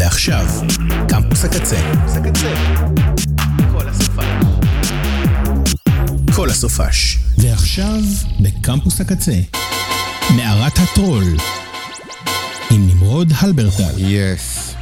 [0.00, 0.46] ועכשיו,
[1.08, 1.76] קמפוס הקצה.
[3.72, 4.24] כל הסופש.
[6.36, 7.18] כל הסופש.
[7.38, 8.00] ועכשיו,
[8.40, 9.40] בקמפוס הקצה,
[10.36, 11.24] מערת הטרול.
[12.70, 13.94] עם נמרוד הלברטל.
[13.98, 14.74] יס.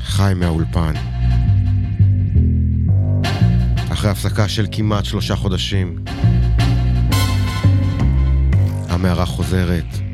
[0.00, 0.94] חי מהאולפן.
[3.92, 6.04] אחרי הפסקה של כמעט שלושה חודשים.
[8.88, 10.05] המערה חוזרת.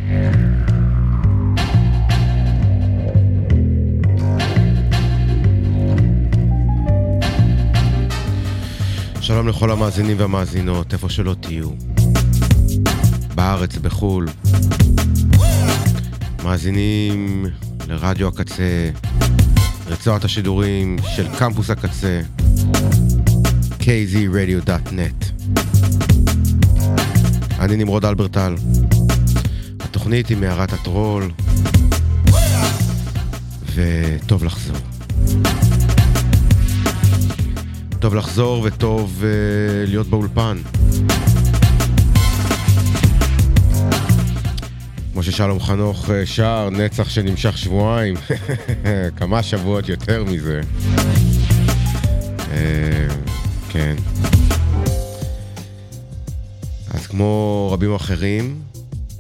[9.22, 11.68] שלום לכל המאזינים והמאזינות, איפה שלא תהיו.
[13.34, 14.28] בארץ, בחו"ל.
[16.44, 17.46] מאזינים
[17.88, 18.90] לרדיו הקצה,
[19.86, 22.20] רצועת השידורים של קמפוס הקצה,
[23.80, 25.44] kzradio.net.
[27.58, 28.54] אני נמרוד אלברטל.
[29.80, 31.30] התוכנית היא מערת הטרול,
[33.74, 34.76] וטוב לחזור.
[38.02, 39.24] טוב לחזור וטוב uh,
[39.90, 40.56] להיות באולפן.
[45.12, 48.14] כמו ששלום חנוך uh, שר, נצח שנמשך שבועיים,
[49.18, 50.60] כמה שבועות יותר מזה.
[52.38, 52.52] Uh,
[53.68, 53.96] כן.
[56.90, 58.62] אז כמו רבים אחרים,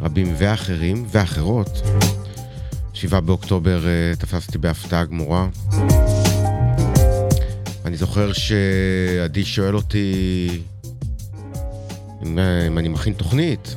[0.00, 1.82] רבים ואחרים ואחרות,
[2.92, 3.80] שבעה באוקטובר
[4.18, 5.48] תפסתי בהפתעה גמורה.
[7.92, 10.48] אני זוכר שעדי שואל אותי
[12.22, 13.76] אם, אם אני מכין תוכנית,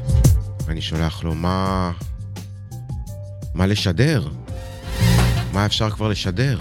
[0.66, 1.92] ואני שולח לו מה...
[3.54, 4.28] מה לשדר?
[5.54, 6.59] מה אפשר כבר לשדר?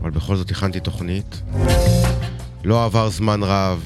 [0.00, 1.42] אבל בכל זאת הכנתי תוכנית.
[2.64, 3.82] לא עבר זמן רב,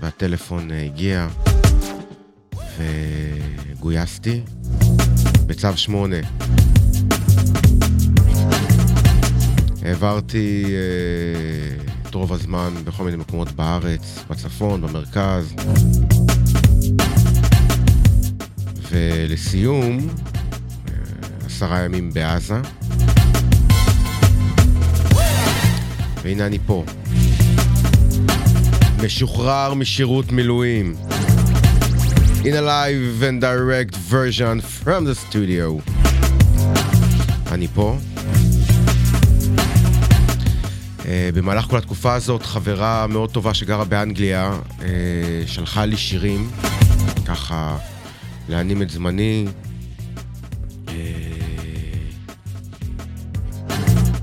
[0.00, 1.28] והטלפון הגיע,
[2.78, 4.40] וגויסתי
[5.46, 6.16] בצו שמונה.
[9.82, 15.54] העברתי אה, את רוב הזמן בכל מיני מקומות בארץ, בצפון, במרכז.
[18.90, 20.94] ולסיום, אה,
[21.46, 22.60] עשרה ימים בעזה.
[26.22, 26.84] והנה אני פה.
[29.02, 30.94] משוחרר משירות מילואים.
[32.42, 35.92] In a live and direct version from the studio.
[37.52, 37.96] אני פה.
[41.10, 44.82] Uh, במהלך כל התקופה הזאת, חברה מאוד טובה שגרה באנגליה, uh,
[45.46, 46.50] שלחה לי שירים,
[47.26, 47.78] ככה
[48.48, 49.46] להנים את זמני.
[50.86, 50.90] Uh,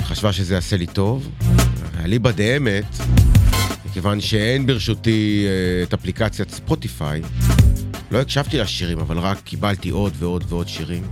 [0.04, 1.30] חשבה שזה יעשה לי טוב.
[2.04, 2.86] אליבא דאמת,
[3.86, 5.48] מכיוון שאין ברשותי
[5.84, 7.22] את אפליקציית ספוטיפיי,
[8.12, 11.04] לא הקשבתי לשירים, אבל רק קיבלתי עוד ועוד ועוד שירים.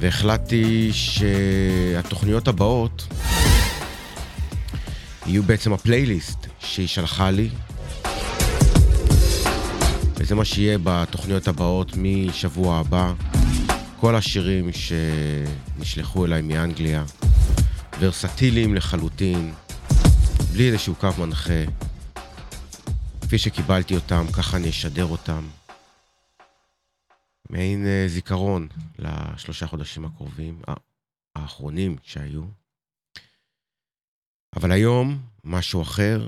[0.00, 3.08] והחלטתי שהתוכניות הבאות
[5.26, 7.48] יהיו בעצם הפלייליסט שהיא שלחה לי.
[10.16, 13.12] וזה מה שיהיה בתוכניות הבאות משבוע הבא.
[14.00, 17.04] כל השירים שנשלחו אליי מאנגליה,
[18.00, 19.54] ורסטיליים לחלוטין,
[20.52, 21.64] בלי איזשהו קו מנחה.
[23.20, 25.48] כפי שקיבלתי אותם, ככה אני אשדר אותם.
[27.50, 28.68] מעין uh, זיכרון
[28.98, 30.62] לשלושה חודשים הקרובים,
[31.36, 32.61] האחרונים שהיו.
[34.56, 35.06] אבל היום,
[35.44, 36.18] משהו אחר,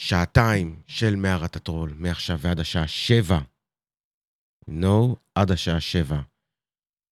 [0.00, 3.38] שעתיים של מערת הטרול, מעכשיו ועד השעה שבע.
[4.68, 6.20] נו, נו, עד השעה שבע.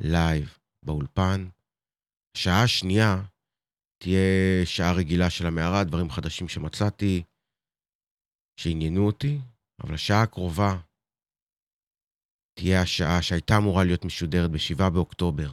[0.00, 1.48] לייב באולפן.
[2.36, 3.14] שעה השנייה
[4.02, 7.22] תהיה שעה רגילה של המערה, דברים חדשים שמצאתי,
[8.60, 9.38] שעניינו אותי,
[9.82, 10.72] אבל השעה הקרובה
[12.58, 15.50] תהיה השעה שהייתה אמורה להיות משודרת ב-7 באוקטובר.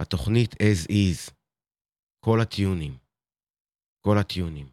[0.00, 1.32] התוכנית as is,
[2.24, 3.03] כל הטיונים,
[4.06, 4.68] כל הטיונים.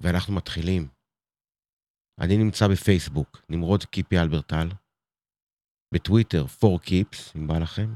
[0.00, 0.82] ואנחנו מתחילים.
[2.20, 4.68] אני נמצא בפייסבוק, נמרוד קיפי אלברטל,
[5.94, 7.90] בטוויטר, 4Keeps, אם בא לכם.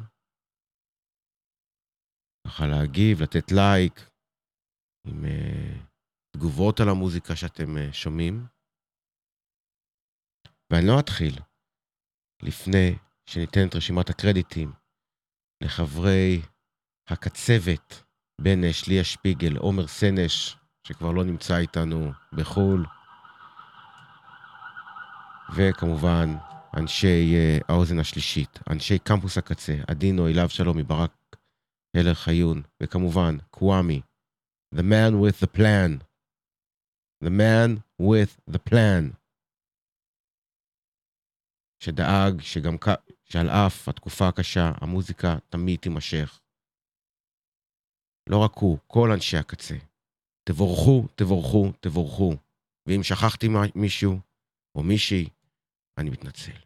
[2.47, 3.97] ככה להגיב, לתת לייק,
[5.07, 5.87] עם uh,
[6.37, 8.47] תגובות על המוזיקה שאתם uh, שומעים.
[10.73, 11.35] ואני לא אתחיל
[12.43, 12.89] לפני
[13.31, 14.73] שניתן את רשימת הקרדיטים
[15.65, 16.43] לחברי
[17.11, 18.08] הקצבת,
[18.41, 22.87] בנש, ליה שפיגל, עומר סנש, שכבר לא נמצא איתנו בחו"ל,
[25.55, 26.37] וכמובן,
[26.77, 31.13] אנשי uh, האוזן השלישית, אנשי קמפוס הקצה, עדינו, אילב שלום, מברק
[31.97, 34.01] הלר חיון, וכמובן, קוואמי,
[34.75, 36.03] The man with the plan.
[37.21, 39.15] The man with the plan.
[41.81, 42.77] שדאג שגם
[43.25, 46.41] שעל אף התקופה הקשה, המוזיקה תמיד תימשך.
[48.29, 49.75] לא רק הוא, כל אנשי הקצה.
[50.45, 52.33] תבורכו, תבורכו, תבורכו.
[52.87, 54.21] ואם שכחתי מישהו
[54.75, 55.29] או מישהי,
[55.99, 56.59] אני מתנצל.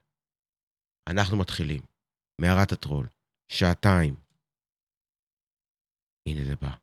[1.08, 1.82] אנחנו מתחילים.
[2.40, 3.08] מערת הטרול,
[3.48, 4.14] שעתיים.
[6.26, 6.81] הנה זה בא.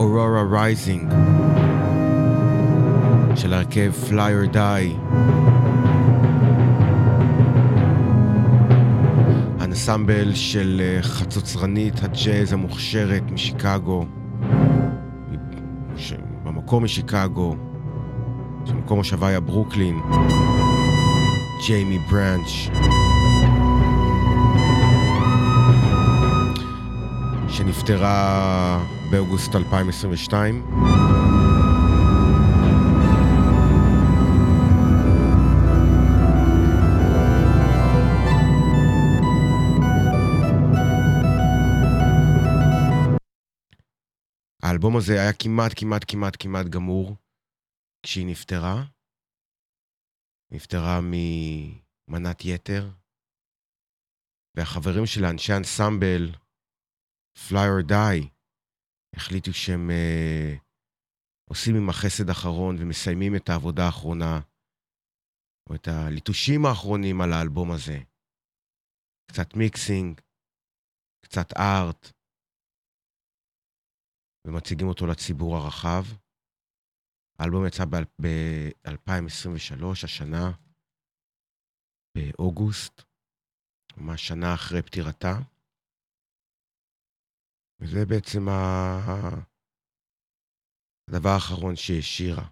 [0.00, 1.12] Aurora Rising
[3.36, 5.14] של הרכב Fly or Die.
[9.60, 14.04] אנסמבל של אה, חצוצרנית הג'אז המוכשרת משיקגו,
[16.44, 17.56] במקום משיקגו,
[18.64, 20.00] שמקום מושבה היה ברוקלין,
[21.66, 22.68] ג'יימי ברנץ'.
[27.48, 30.62] שנפטרה באוגוסט 2022.
[44.62, 47.16] האלבום הזה היה כמעט, כמעט, כמעט, כמעט גמור
[48.02, 48.84] כשהיא נפטרה.
[50.50, 52.90] נפטרה ממנת יתר,
[54.56, 56.30] והחברים שלה, אנשי אנסמבל,
[57.36, 58.39] fly or die,
[59.16, 60.58] החליטו שהם uh,
[61.50, 64.40] עושים עם החסד האחרון ומסיימים את העבודה האחרונה,
[65.70, 67.98] או את הליטושים האחרונים על האלבום הזה.
[69.30, 70.20] קצת מיקסינג,
[71.24, 72.12] קצת ארט,
[74.46, 76.02] ומציגים אותו לציבור הרחב.
[77.38, 80.52] האלבום יצא ב-2023, השנה,
[82.14, 83.02] באוגוסט,
[83.96, 85.34] ממש שנה אחרי פטירתה.
[87.80, 88.42] וזה בעצם
[91.08, 92.48] הדבר האחרון שהשאירה.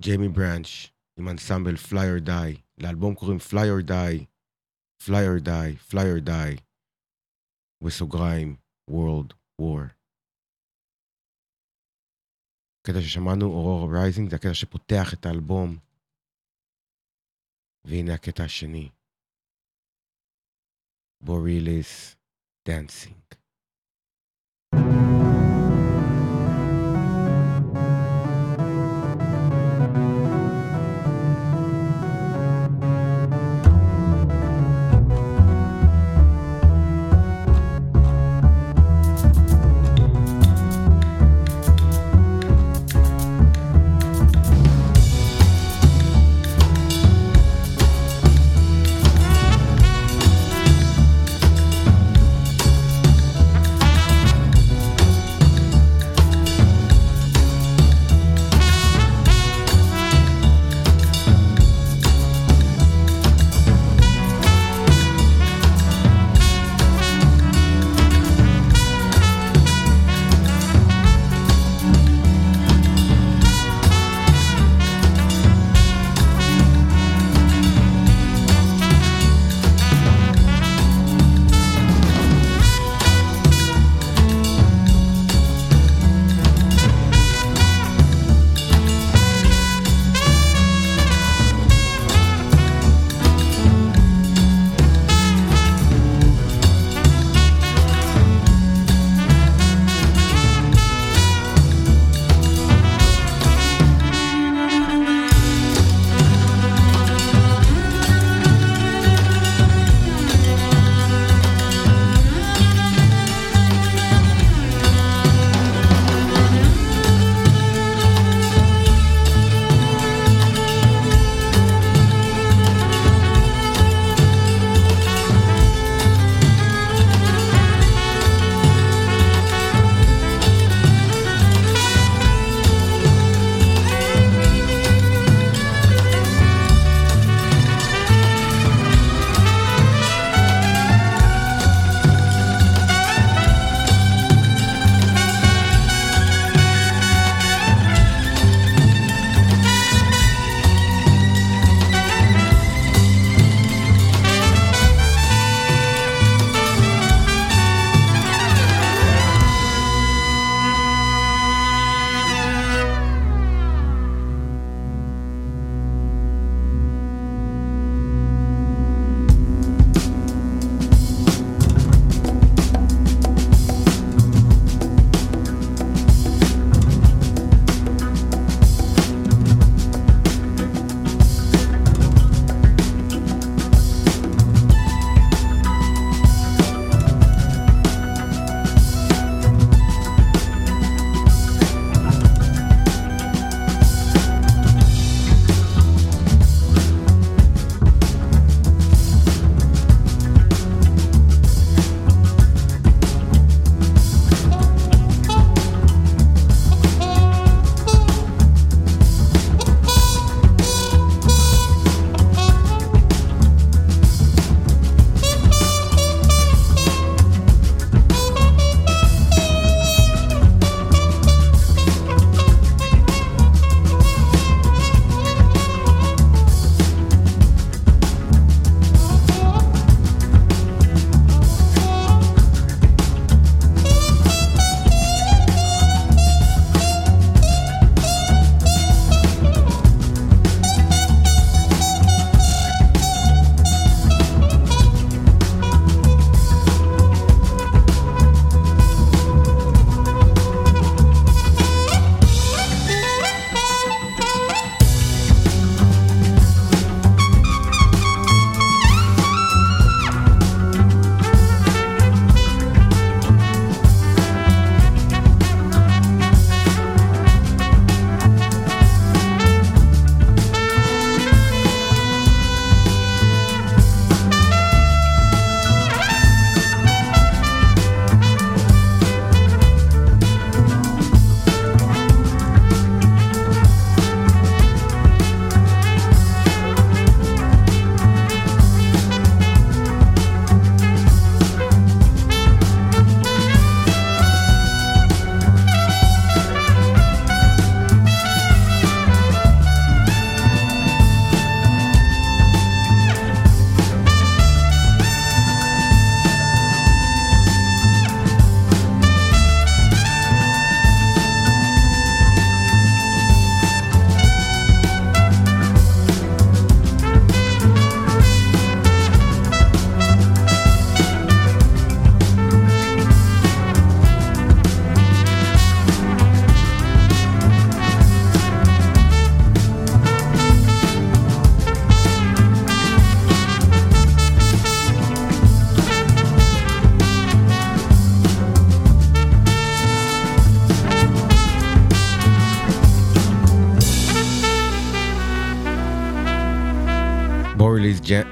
[0.00, 0.72] ג'יימי ברנץ'
[1.18, 2.60] עם אנסמבל Fly or Die.
[2.78, 4.18] לאלבום קוראים Fly or Die,
[5.02, 6.54] Fly or Die, Fly or Die,
[7.84, 8.56] בסוגריים,
[8.90, 9.84] World War.
[12.80, 15.78] הקטע ששמענו, Aurora Rising, זה הקטע שפותח את האלבום.
[17.86, 18.90] והנה הקטע השני.
[21.20, 22.16] בוריליס
[22.68, 23.23] דאנסינג.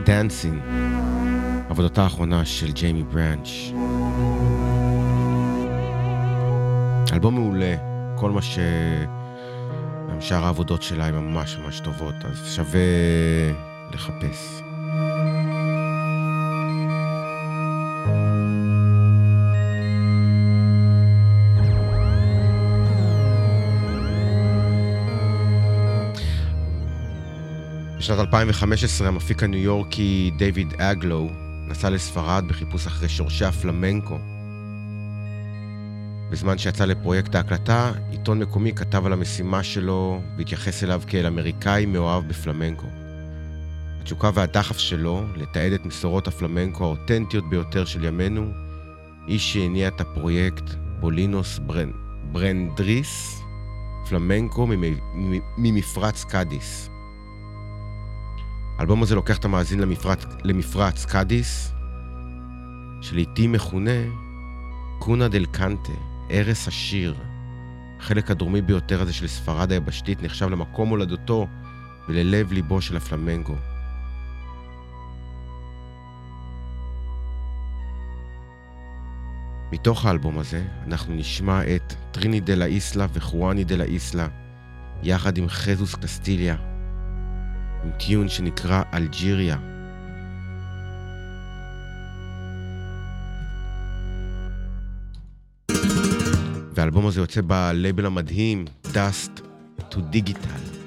[0.05, 0.61] דאנסין,
[1.71, 3.73] עבודתה האחרונה של ג'יימי ברנץ'.
[7.13, 7.77] אלבום מעולה,
[8.17, 8.59] כל מה ש...
[10.11, 12.81] גם שאר העבודות שלה הן ממש ממש טובות, אז שווה
[13.93, 14.62] לחפש.
[28.03, 31.31] בשנת 2015 המפיק הניו יורקי דיוויד אגלו
[31.69, 34.19] נסע לספרד בחיפוש אחרי שורשי הפלמנקו.
[36.31, 42.29] בזמן שיצא לפרויקט ההקלטה, עיתון מקומי כתב על המשימה שלו והתייחס אליו כאל אמריקאי מאוהב
[42.29, 42.87] בפלמנקו.
[44.01, 48.53] התשוקה והדחף שלו לתעד את מסורות הפלמנקו האותנטיות ביותר של ימינו,
[49.29, 50.65] איש שהניע את הפרויקט
[51.01, 51.91] בולינוס ברנ...
[52.33, 53.41] ברנדריס,
[54.09, 54.67] פלמנקו
[55.59, 56.92] ממפרץ קאדיס.
[58.79, 61.73] האלבום הזה לוקח את המאזין למפרץ, למפרץ קאדיס,
[63.01, 64.01] שלעיתים מכונה
[64.99, 65.93] cuna del cante,
[66.29, 67.15] ערש השיר.
[67.99, 71.47] החלק הדרומי ביותר הזה של ספרד היבשתית נחשב למקום הולדתו
[72.09, 73.55] וללב ליבו של הפלמנגו.
[79.73, 84.29] מתוך האלבום הזה אנחנו נשמע את טריני דה איסלה וחואני דה איסלה
[85.03, 86.72] יחד עם חזוס קסטיליה
[87.85, 89.57] עם טיון שנקרא אלג'יריה.
[96.75, 99.41] והאלבום הזה יוצא בלייבל המדהים Dust
[99.91, 100.83] to Digital.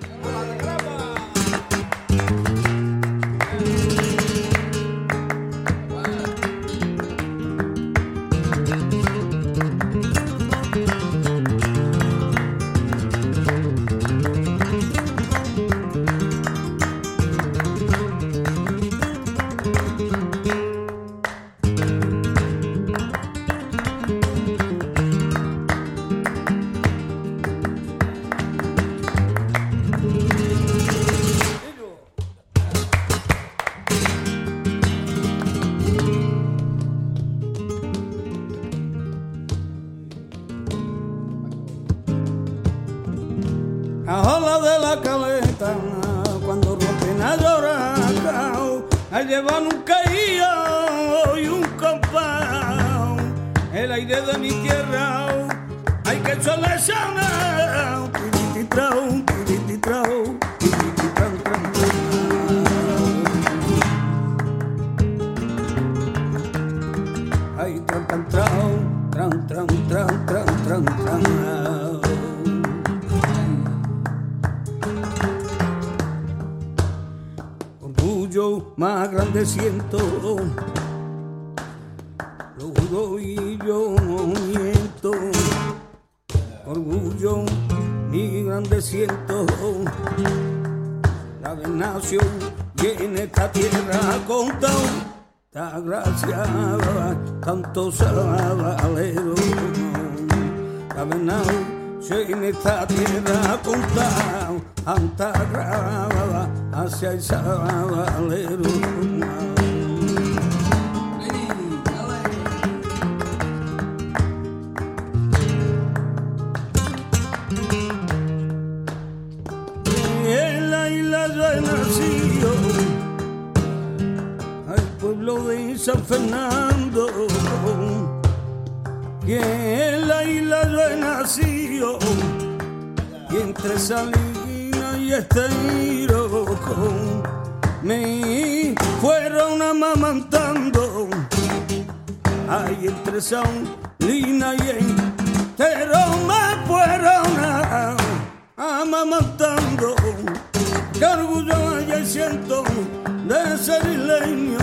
[153.58, 154.60] Ser isleño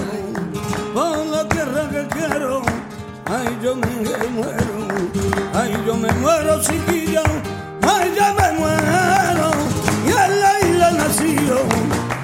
[0.94, 2.62] por la tierra que quiero
[3.32, 4.88] ay yo me muero,
[5.54, 7.22] ay yo me muero chiquillo,
[7.82, 9.50] ay yo me muero,
[10.06, 11.58] y en la isla nacido,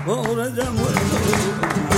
[0.04, 1.97] por ella muero.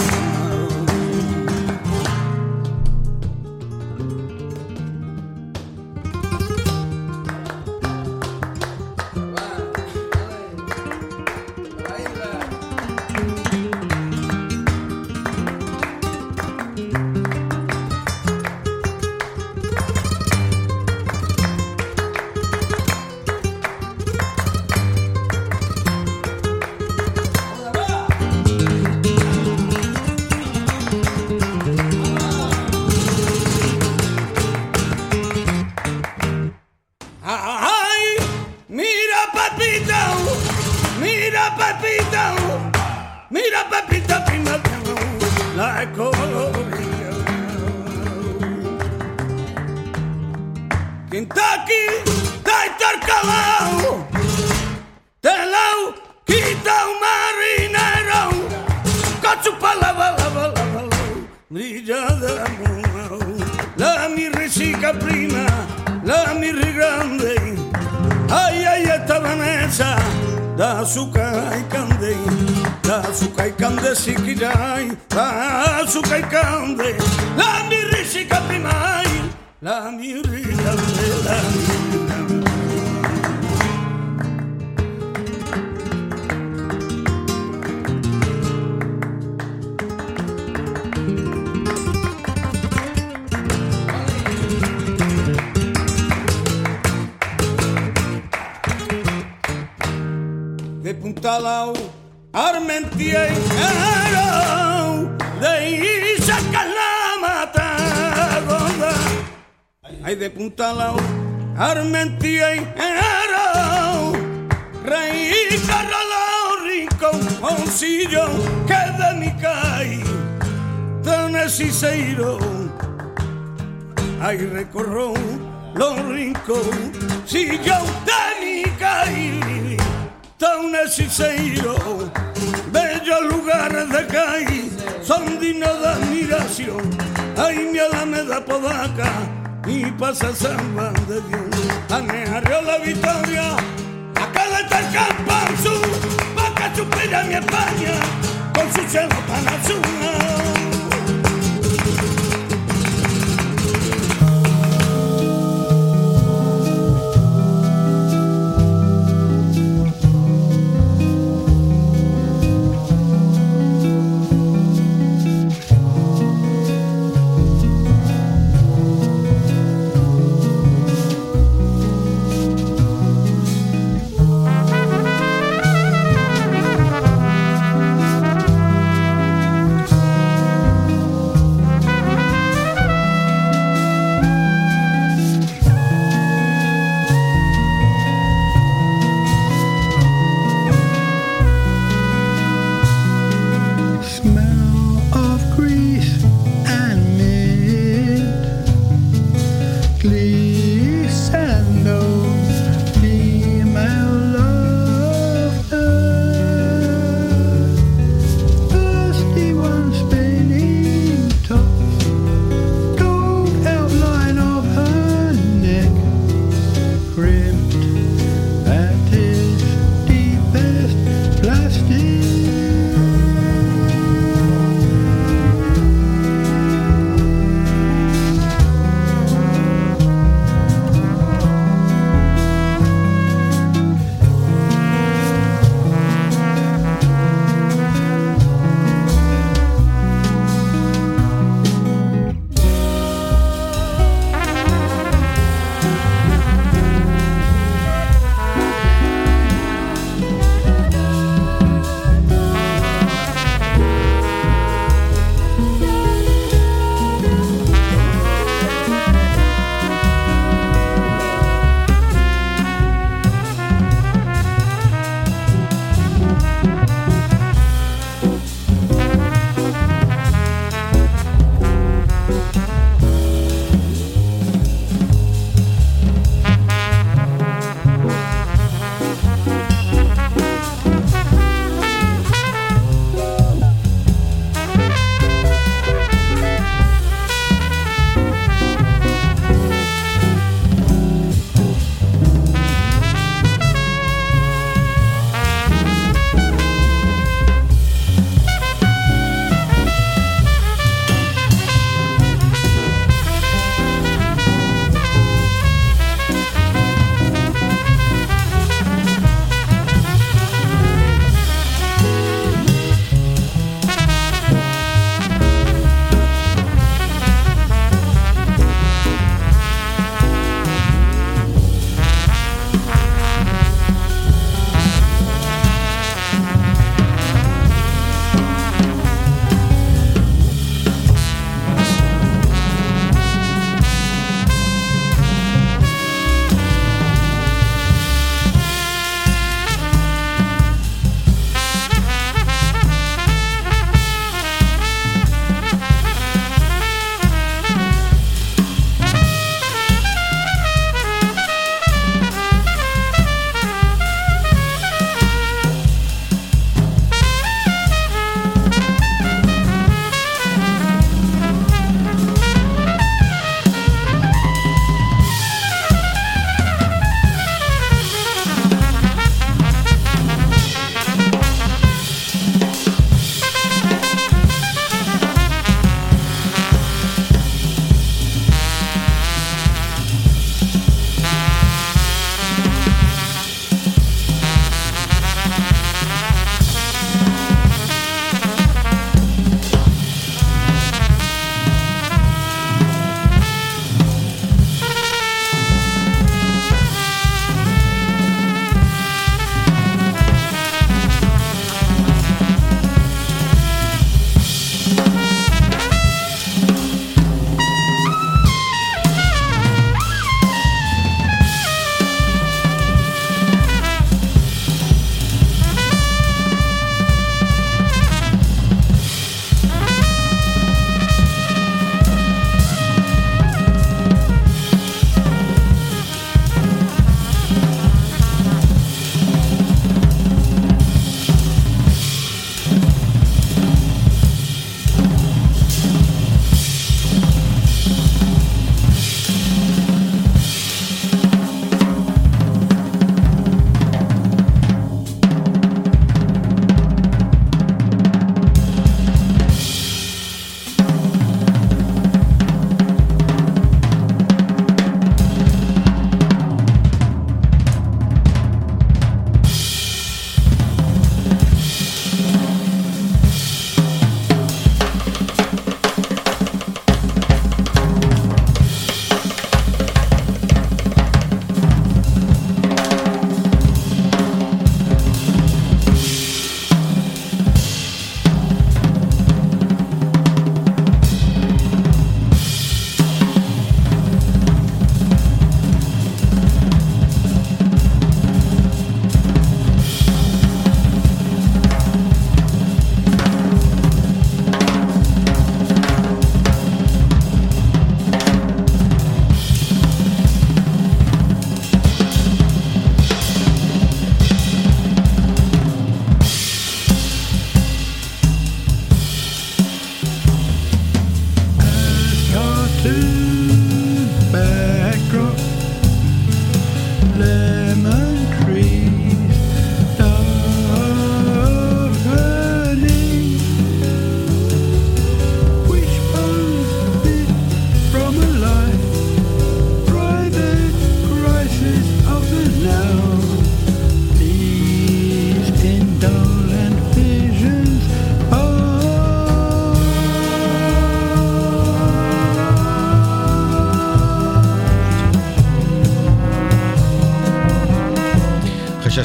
[140.15, 140.90] sama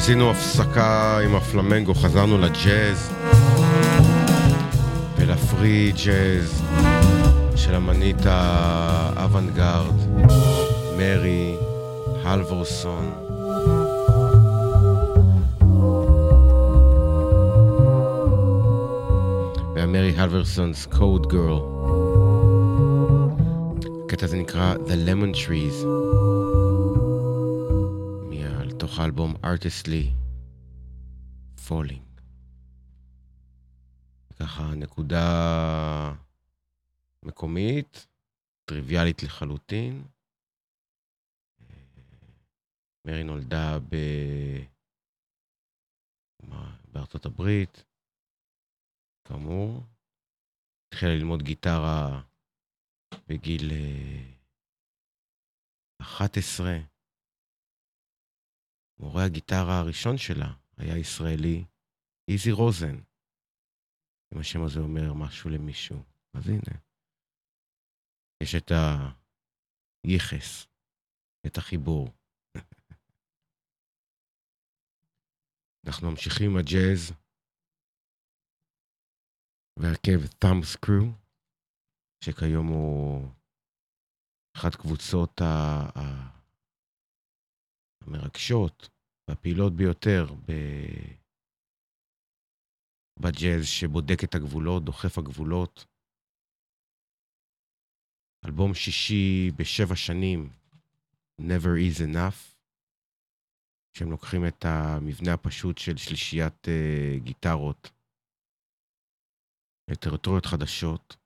[0.06, 3.12] שעשינו הפסקה עם הפלמנגו, חזרנו לג'אז
[5.16, 6.62] ולפרי ג'אז
[7.56, 9.94] של אמנית האוונגרד,
[10.98, 11.56] מרי
[12.24, 13.10] הלבורסון.
[19.74, 21.62] והמרי הלברסונ's Code Girl.
[24.06, 26.05] הקטע הזה נקרא The Lemon Trees.
[28.96, 30.06] מתוך האלבום Artistly
[31.68, 32.20] Falling.
[34.40, 35.26] ככה נקודה
[37.22, 38.06] מקומית,
[38.64, 40.04] טריוויאלית לחלוטין.
[43.04, 43.96] מרי נולדה ב...
[46.92, 47.84] בארצות הברית,
[49.24, 49.82] כאמור.
[50.88, 52.22] התחילה ללמוד גיטרה
[53.28, 53.70] בגיל
[56.00, 56.95] 11.
[58.98, 61.64] מורה הגיטרה הראשון שלה היה ישראלי,
[62.28, 62.96] איזי רוזן.
[64.34, 66.02] אם השם הזה אומר משהו למישהו,
[66.34, 66.80] אז הנה.
[68.42, 68.70] יש את
[70.04, 70.66] היחס,
[71.46, 72.08] את החיבור.
[75.86, 77.12] אנחנו ממשיכים עם הג'אז
[79.78, 81.04] והרכב Thumb Screw,
[82.24, 83.28] שכיום הוא
[84.56, 86.35] אחת קבוצות ה...
[88.06, 88.88] המרגשות
[89.28, 90.52] והפעילות ביותר ב...
[93.20, 95.86] בג'אז שבודק את הגבולות, דוחף הגבולות.
[98.44, 100.50] אלבום שישי בשבע שנים,
[101.40, 102.56] Never is enough,
[103.92, 107.90] שהם לוקחים את המבנה הפשוט של שלישיית uh, גיטרות
[109.90, 111.16] לטריטוריות חדשות.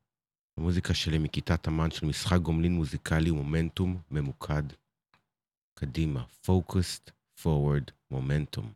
[0.57, 4.63] המוזיקה שלי מכיתת אמן של משחק גומלין מוזיקלי ומומנטום ממוקד.
[5.81, 7.11] קדימה, focused
[7.43, 8.67] forward momentum.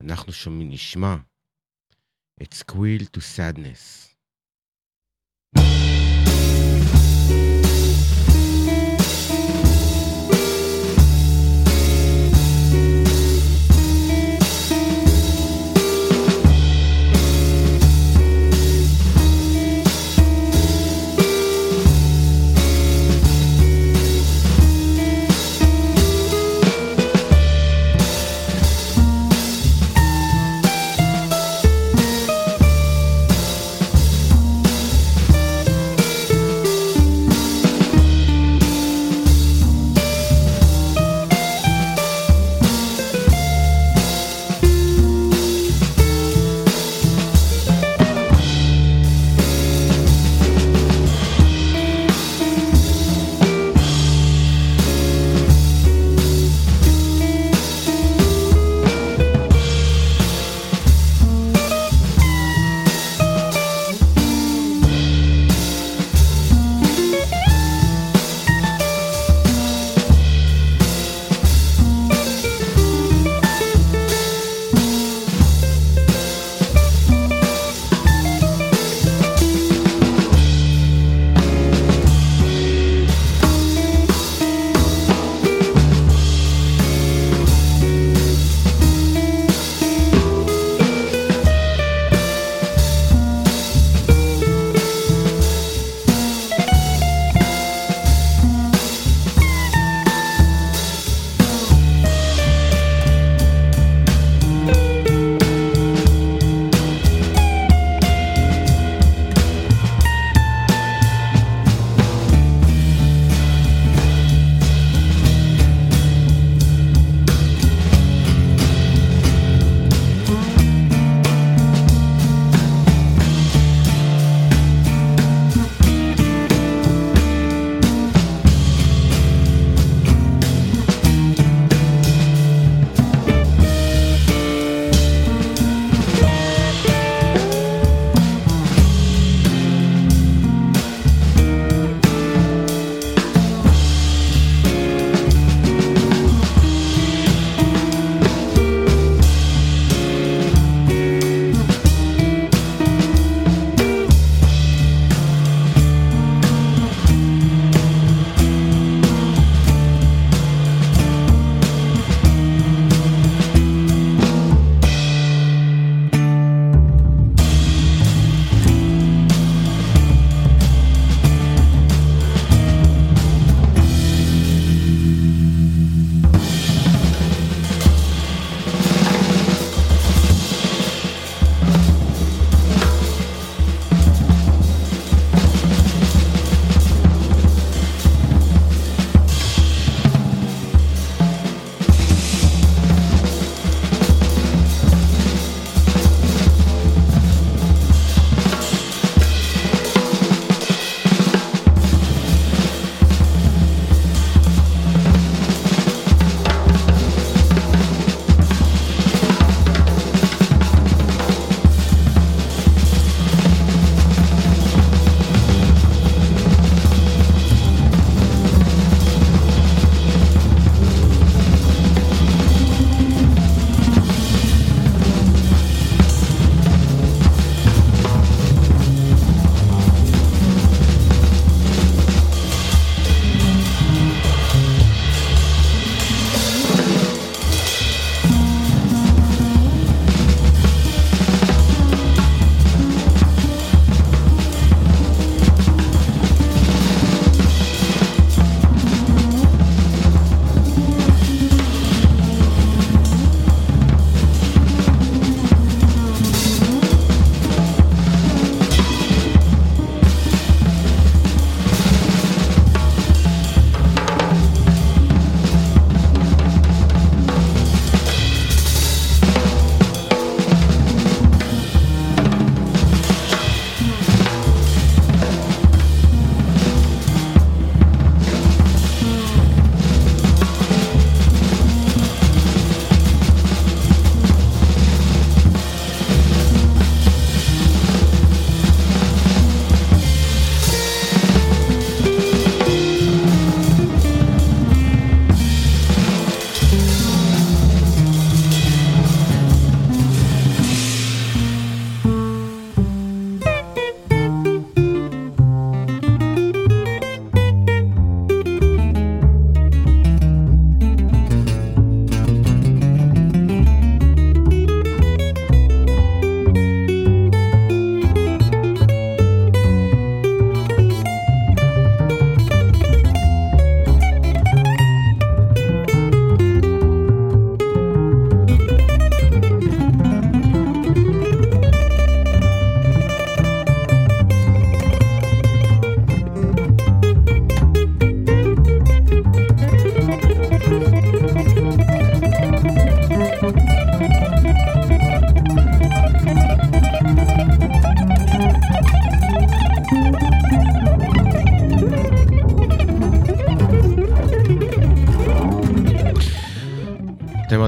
[0.00, 1.16] אנחנו שומעים, נשמע
[2.42, 4.14] את squeal to sadness.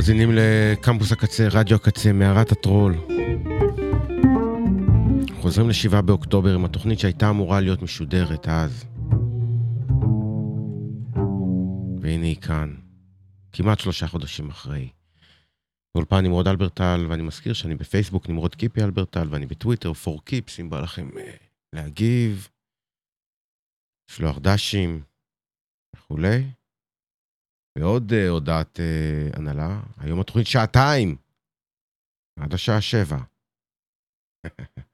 [0.06, 2.94] מאזינים לקמפוס הקצה, רדיו הקצה, מערת הטרול.
[5.40, 8.84] חוזרים לשבעה באוקטובר עם התוכנית שהייתה אמורה להיות משודרת אז.
[12.00, 12.74] והנה היא כאן,
[13.52, 14.88] כמעט שלושה חודשים אחרי.
[15.94, 20.70] באולפן נמרוד אלברטל, ואני מזכיר שאני בפייסבוק נמרוד קיפי אלברטל, ואני בטוויטר פור קיפס, אם
[20.70, 21.20] בא לכם uh,
[21.72, 22.48] להגיב,
[24.10, 25.02] לשלוח דשים
[25.96, 26.44] וכולי.
[27.76, 31.16] ועוד uh, הודעת uh, הנהלה, היום התוכנית שעתיים,
[32.40, 33.18] עד השעה שבע.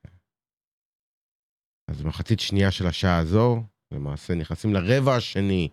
[1.91, 3.63] אז במחצית שנייה של השעה הזו,
[3.93, 5.69] למעשה נכנסים לרבע השני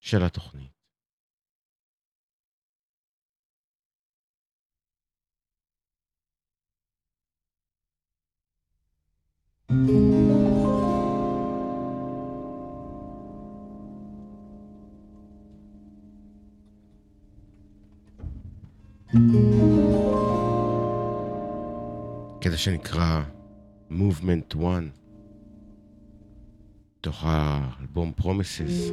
[0.00, 0.80] של התוכנית.
[22.40, 23.22] כדי שנקרא
[23.90, 24.82] Movement 1,
[27.00, 28.92] תוך האלבום Promises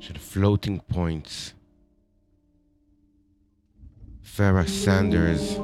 [0.00, 1.52] של Floating Points,
[4.36, 5.58] פרה סנדרס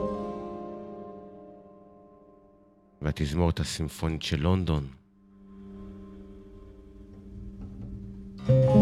[3.02, 4.86] והתזמורת הסימפונית של לונדון.
[8.46, 8.79] Mm-hmm.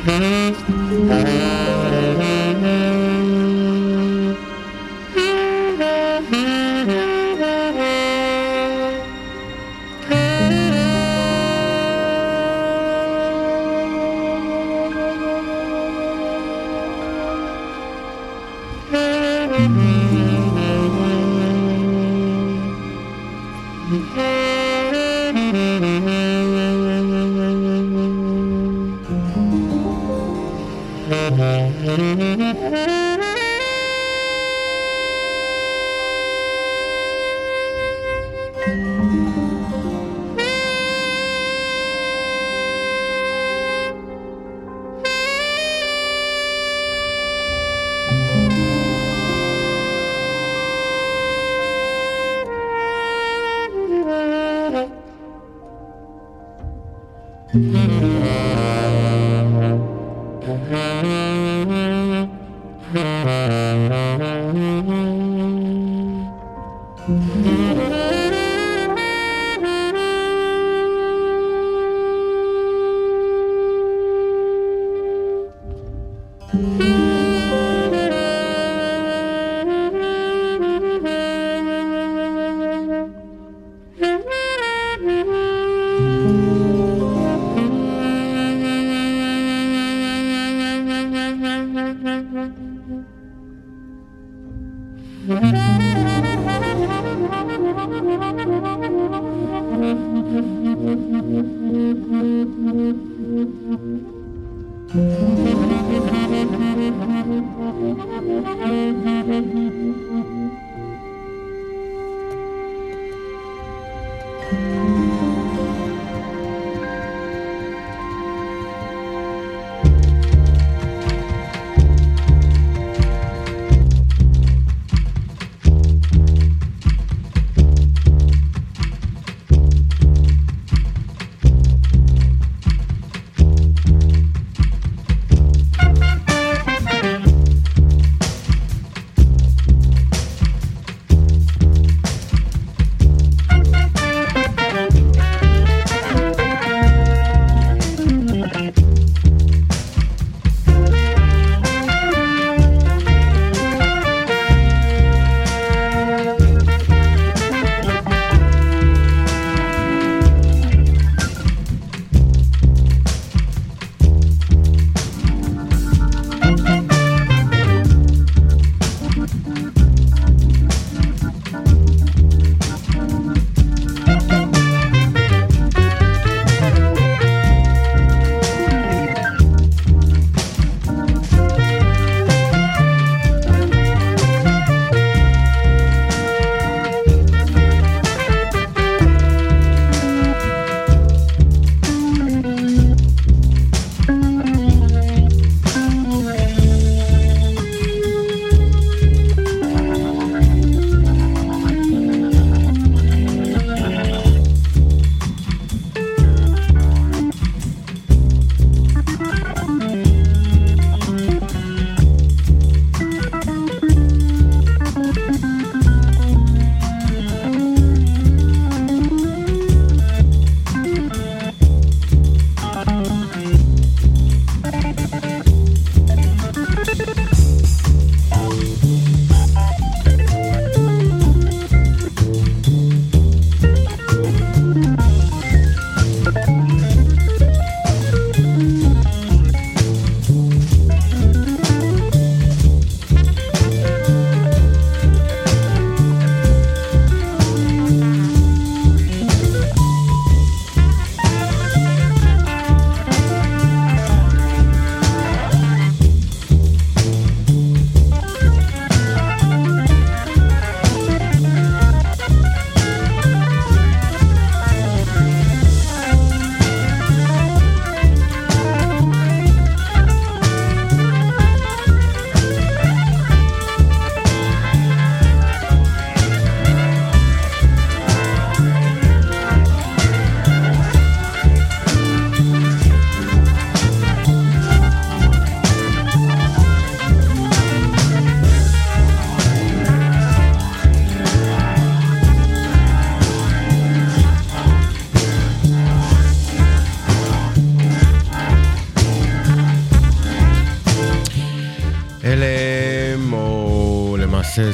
[0.00, 1.10] Mm-hmm.
[1.10, 1.69] mm-hmm.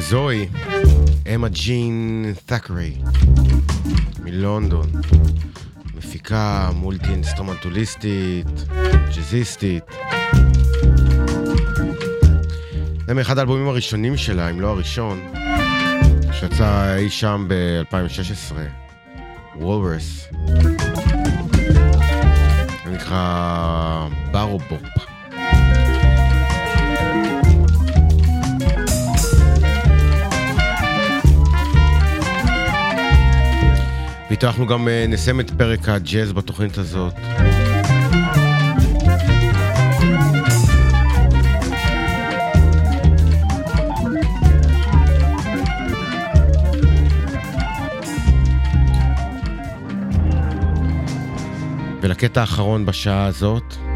[0.09, 0.47] זוהי,
[1.35, 2.93] אמה ג'ין ת'קרי,
[4.23, 4.91] מלונדון.
[5.95, 8.47] מפיקה מולטי אינסטרומנטוליסטית,
[9.17, 9.83] ג'זיסטית.
[13.07, 15.33] זה מאחד האלבומים הראשונים שלה, אם לא הראשון,
[16.31, 18.55] שיצא אי שם ב-2016,
[19.55, 20.27] וולברס.
[22.85, 23.66] זה נקרא
[34.37, 37.13] ואיתו אנחנו גם אה, נסיים את פרק הג'אז בתוכנית הזאת.
[52.01, 53.86] ולקטע האחרון בשעה הזאת,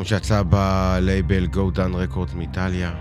[0.00, 2.94] אלבום שיצא בלייבל Go Down Records מאיטליה.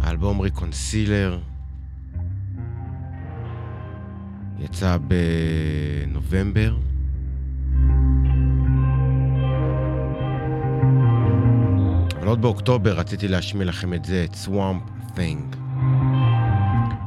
[0.00, 1.40] האלבום ריקונסילר
[4.58, 4.96] יצא
[6.06, 6.76] בנובמבר.
[12.18, 15.56] אבל עוד באוקטובר רציתי להשמיע לכם את זה, את Swamp Thing.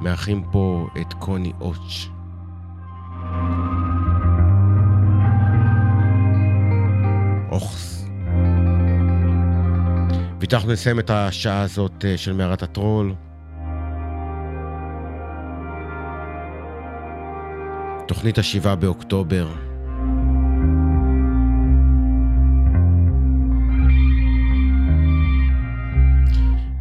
[0.01, 2.16] מארחים פה את קוני אוץ'.
[10.51, 13.15] ואנחנו נסיים את השעה הזאת אה, של מערת הטרול.
[18.07, 19.47] תוכנית השבעה באוקטובר.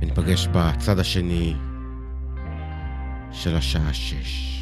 [0.03, 1.55] וניפגש בצד השני
[3.33, 4.56] של השעה שש.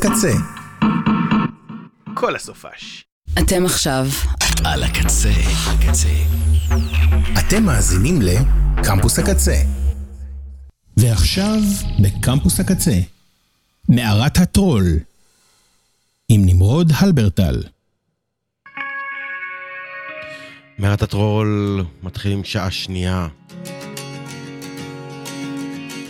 [0.00, 0.32] הקצה.
[2.14, 3.04] כל הסופש.
[3.38, 4.06] אתם עכשיו
[4.64, 5.32] על הקצה,
[5.66, 6.08] הקצה.
[7.38, 9.56] אתם מאזינים לקמפוס הקצה.
[10.96, 11.58] ועכשיו
[12.02, 13.00] בקמפוס הקצה,
[13.88, 14.84] מערת הטרול,
[16.28, 17.62] עם נמרוד הלברטל.
[20.78, 23.28] מערת הטרול מתחילים שעה שנייה.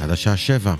[0.00, 0.74] עד השעה שבע.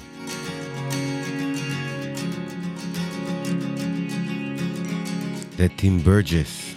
[5.61, 6.75] the Tim Burgess.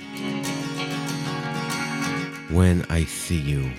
[2.49, 3.71] When I see you.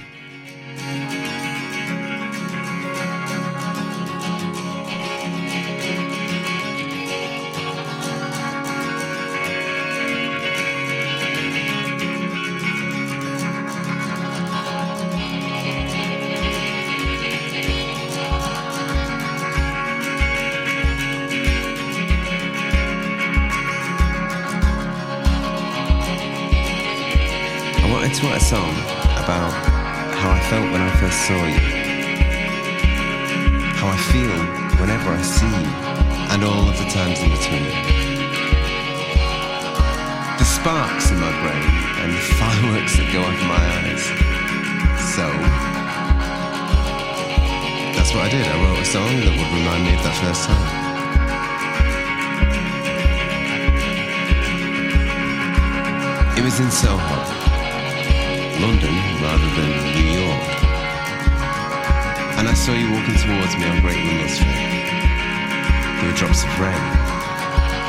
[66.24, 66.84] drops of rain.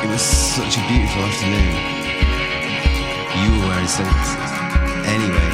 [0.04, 1.72] It was such a beautiful afternoon.
[3.40, 4.52] You were wearing sunglasses.
[5.16, 5.50] Anyway,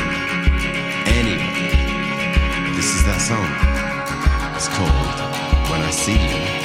[1.06, 3.50] anyway, this is that song.
[4.56, 6.61] It's called When I See You.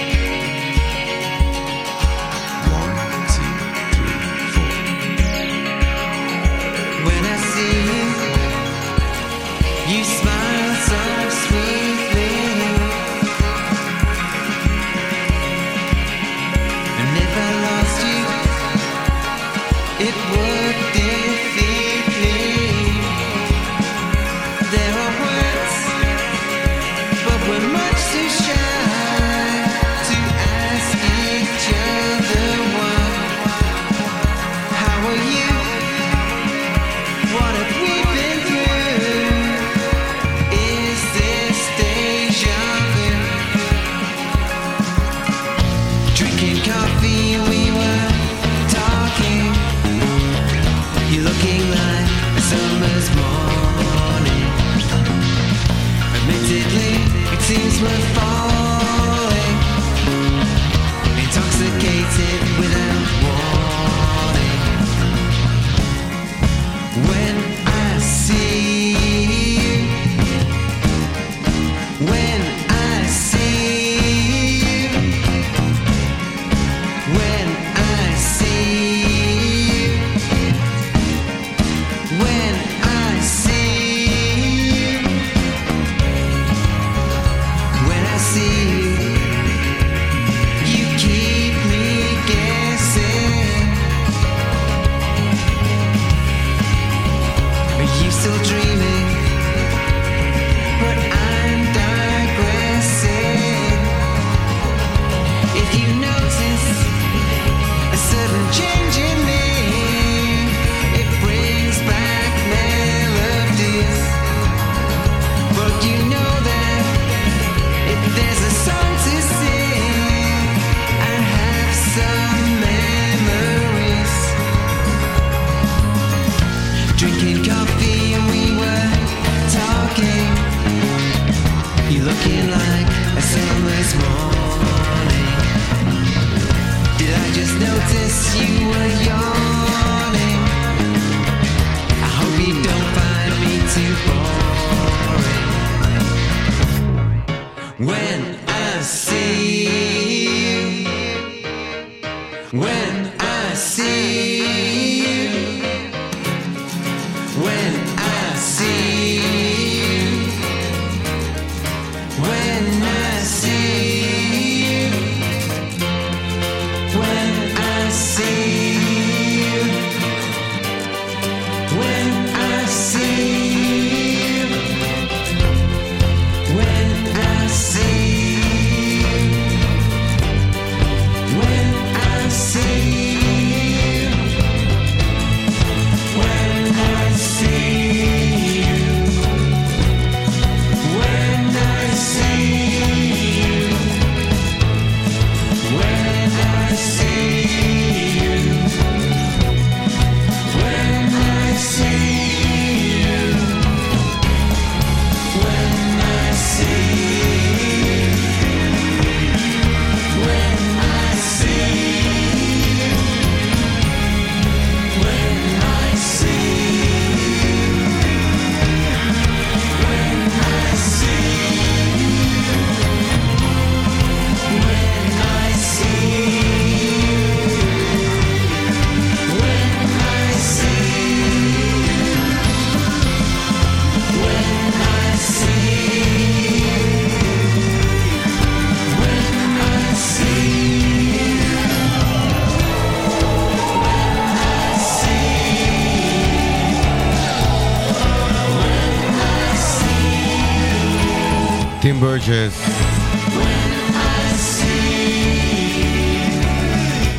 [252.27, 252.69] ברג'ס.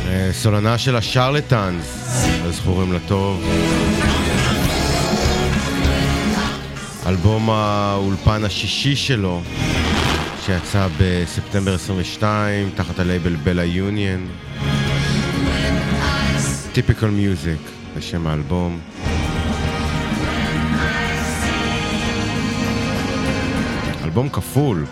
[0.07, 1.85] אה, סולנה של השרלטנס,
[2.43, 3.43] הזכורים לטוב.
[7.07, 9.41] אלבום האולפן השישי שלו,
[10.45, 14.27] שיצא בספטמבר 22, תחת הלייבל בלה יוניון.
[16.73, 17.61] טיפיקל מיוזיק,
[17.95, 18.79] זה שם האלבום.
[24.03, 24.85] אלבום כפול.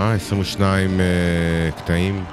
[0.00, 2.24] אה, 22 uh, קטעים.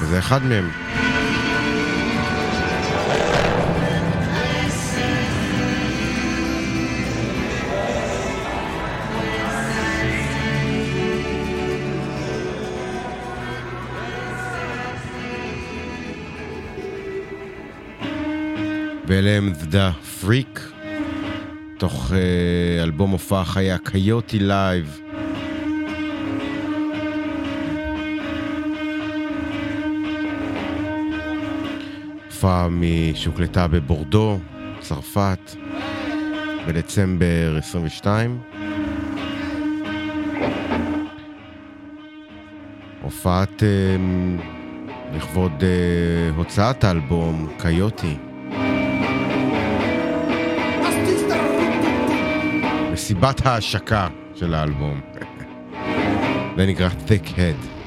[0.00, 0.70] וזה אחד מהם.
[19.06, 20.49] ואלה הם The Freak,
[22.10, 25.00] תוך uh, אלבום הופעה חיה קיוטי לייב.
[32.26, 32.68] הופעה
[33.14, 34.38] שהוקלטה בבורדו,
[34.80, 35.50] צרפת,
[36.66, 38.38] בדצמבר 22.
[43.02, 44.42] הופעת uh,
[45.16, 48.29] לכבוד uh, הוצאת האלבום קיוטי.
[53.10, 55.00] מסיבת ההשקה של האלבום.
[56.56, 57.79] זה נקרא Thick Head.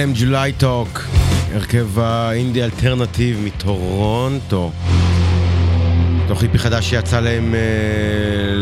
[0.00, 1.00] הם July Talk,
[1.52, 4.72] הרכב האינדי אלטרנטיב מטורונטו.
[6.28, 8.52] תוך EP חדש שיצא להם אה,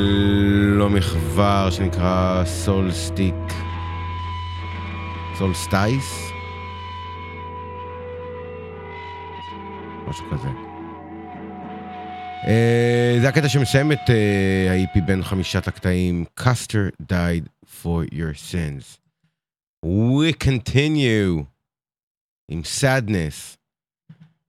[0.78, 3.34] לא מכבר, שנקרא סול סטיק.
[5.38, 6.32] Solstice?
[10.08, 10.48] משהו כזה.
[12.46, 19.03] אה, זה הקטע שמסיים את אה, בין חמישת הקטעים, Custer died for your sins.
[19.84, 21.44] We continue
[22.50, 23.56] עם sadness,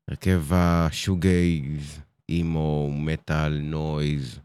[0.08, 4.40] הרכב ה shoegaze, emo, מטאל, noise,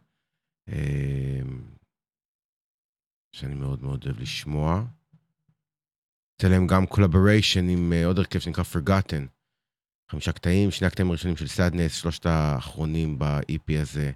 [0.68, 1.40] אה,
[3.32, 4.84] שאני מאוד מאוד אוהב לשמוע.
[6.34, 9.26] יוצא להם גם collaboration עם אה, עוד הרכב שנקרא Forgotten.
[10.10, 14.12] חמישה קטעים, שני הקטעים הראשונים של Sadness, שלושת האחרונים ב-EP הזה,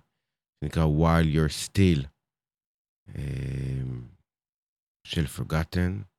[0.61, 2.07] שנקרא While You're Still,
[3.15, 3.83] אה,
[5.07, 6.14] של Forgotten.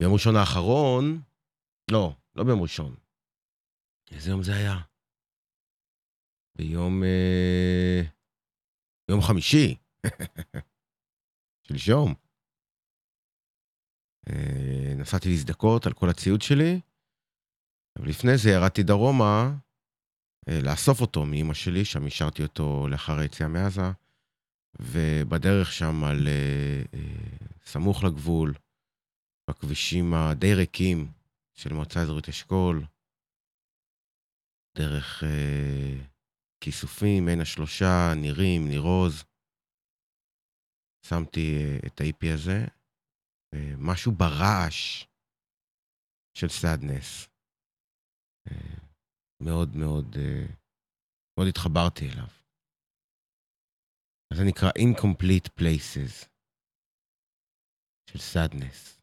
[0.00, 1.22] ביום ראשון האחרון,
[1.90, 2.94] לא, לא ביום ראשון.
[4.10, 4.76] איזה יום זה היה?
[6.56, 7.02] ביום...
[7.04, 8.02] אה,
[9.08, 9.76] ביום חמישי.
[11.68, 12.14] שלשום.
[14.28, 16.80] אה, נסעתי להזדכות על כל הציוד שלי,
[17.98, 19.54] אבל לפני זה ירדתי דרומה
[20.48, 23.90] אה, לאסוף אותו מאימא שלי, שם השארתי אותו לאחר היציאה מעזה,
[24.80, 28.54] ובדרך שם על אה, אה, סמוך לגבול,
[29.48, 31.12] בכבישים הדי ריקים
[31.54, 32.84] של מועצה אזורית אשכול,
[34.78, 36.04] דרך אה,
[36.60, 39.24] כיסופים, עין השלושה, נירים, ניר עוז.
[41.06, 42.66] שמתי אה, את ה-EP הזה,
[43.54, 45.04] ומשהו ברעש
[46.34, 47.28] של Sadness.
[48.50, 48.76] אה,
[49.42, 50.46] מאוד מאוד, אה,
[51.38, 52.28] מאוד התחברתי אליו.
[54.32, 56.26] זה נקרא Incomplete Places
[58.10, 58.97] של סאדנס.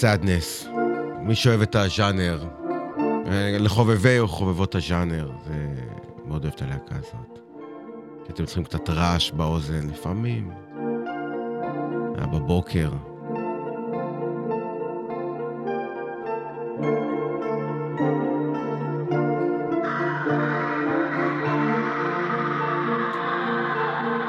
[0.00, 0.68] Sadness.
[1.20, 2.44] מי שאוהב את הז'אנר,
[3.26, 5.54] אה, לחובבי או חובבות הז'אנר, זה
[6.26, 7.38] מאוד אוהב את הלהקה הזאת.
[8.24, 10.50] כי אתם צריכים קצת רעש באוזן לפעמים.
[12.16, 12.90] היה בבוקר.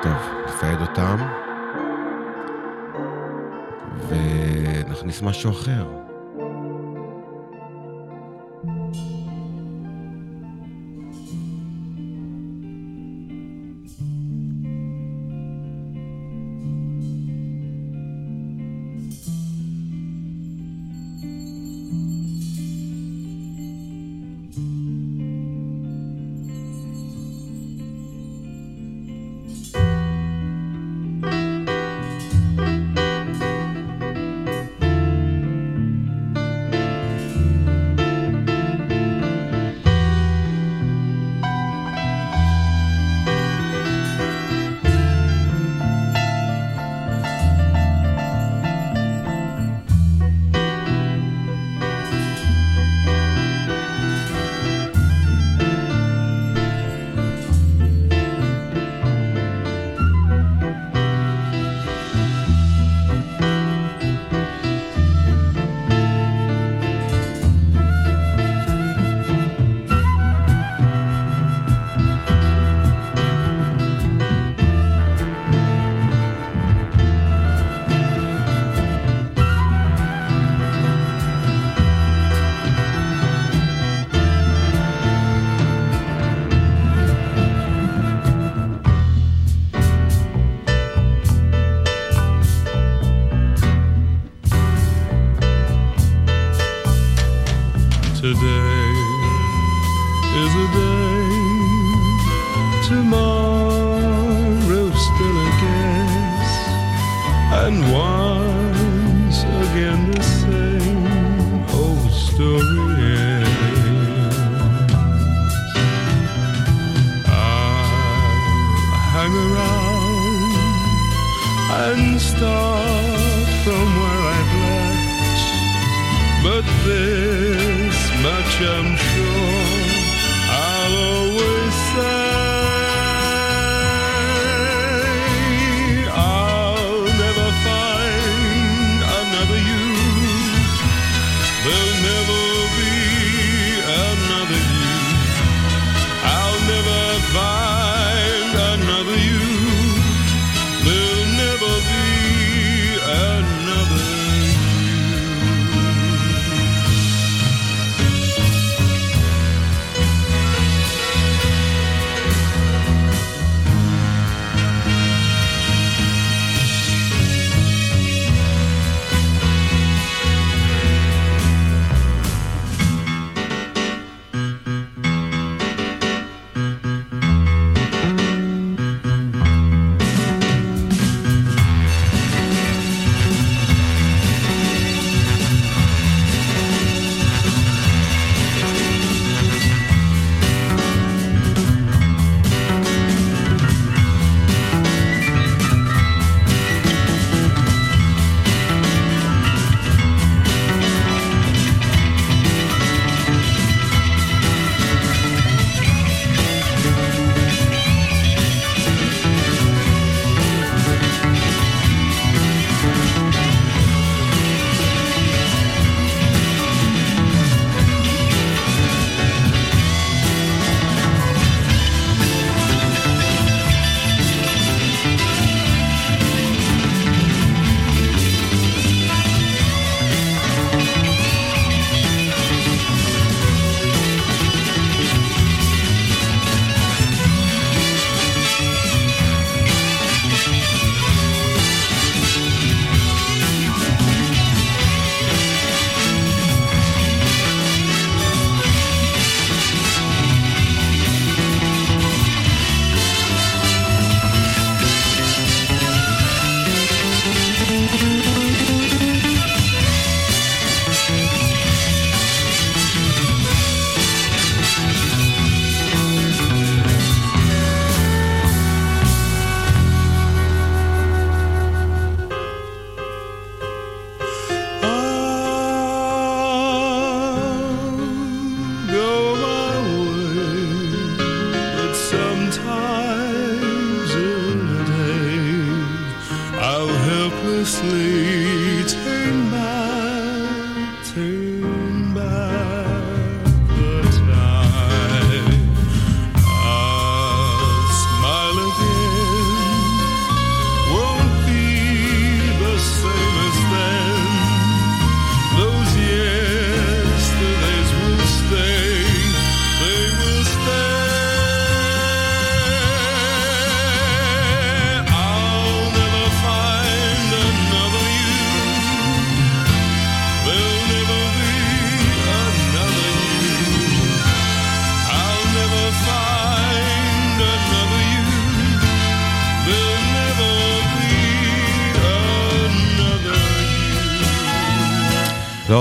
[0.02, 1.47] טוב, נפייד אותם.
[5.08, 6.07] ונכניס משהו אחר.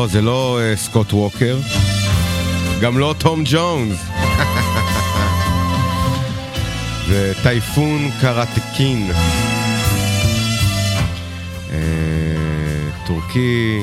[0.06, 1.58] זה לא uh, סקוט ווקר,
[2.80, 3.98] גם לא תום ג'ונס.
[7.08, 9.10] זה טייפון קראטקין.
[11.70, 11.72] Uh,
[13.06, 13.82] טורקי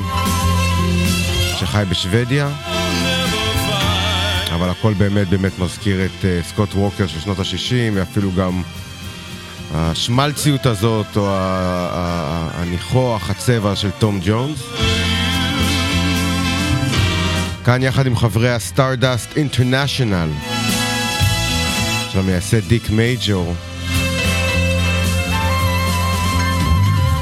[1.60, 2.50] שחי בשוודיה,
[4.56, 8.62] אבל הכל באמת באמת מזכיר את uh, סקוט ווקר של שנות ה-60, ואפילו גם
[9.74, 11.28] השמלציות הזאת, או
[12.54, 14.83] הניחוח, הצבע של תום ג'ונס.
[17.66, 20.30] כאן יחד עם חברי ה Stardust International
[22.12, 23.54] של המייסד דיק מייג'ור.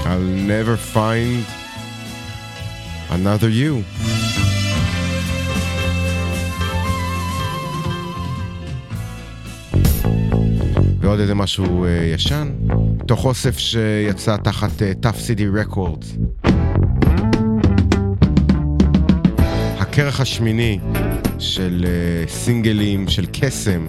[0.04, 1.46] I'll never find
[3.10, 4.02] another you.
[11.00, 12.52] ועוד איזה משהו uh, ישן,
[13.08, 16.41] תוך אוסף שיצא תחת uh, Tough City Records.
[19.92, 20.80] הכרך השמיני
[21.40, 23.88] של אה, סינגלים, של קסם,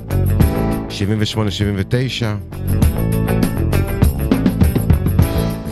[0.89, 2.25] 78-79.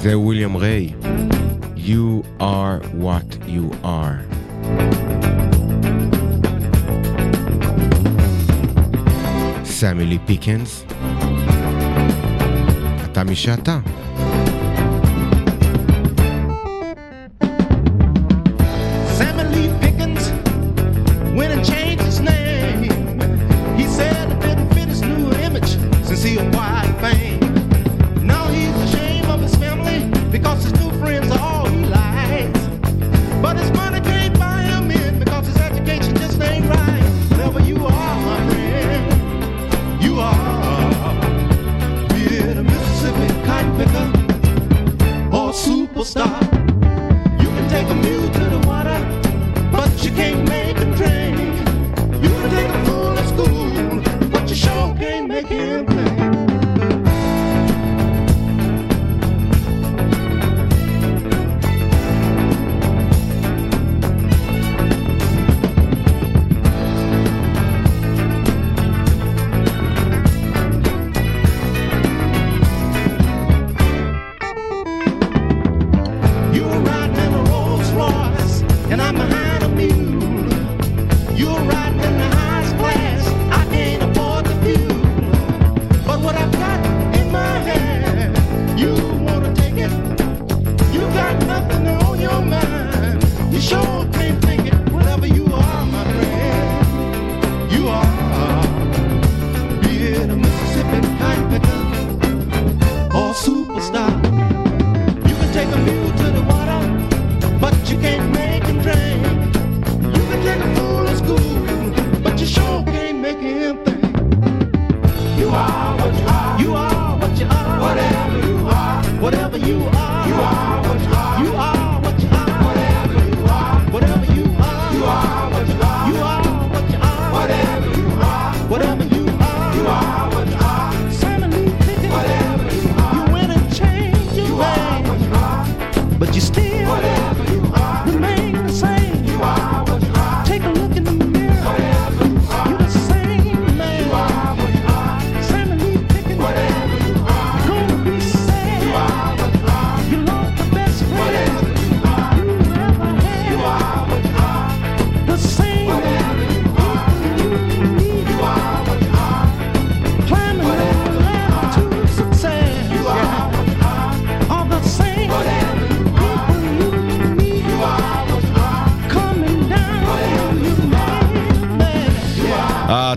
[0.00, 0.92] זה וויליאם ריי,
[1.76, 4.34] You are what you are.
[9.64, 10.84] סמי לי פיקנס,
[13.04, 13.78] אתה מי שאתה.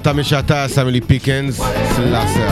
[0.04, 1.62] אתה משעתה, לי פיקנס,
[1.96, 2.48] סלאסה.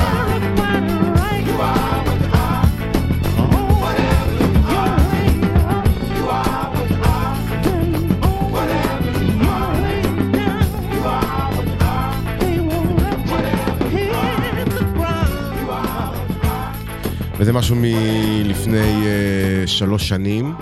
[17.38, 20.56] וזה משהו מלפני uh, שלוש שנים,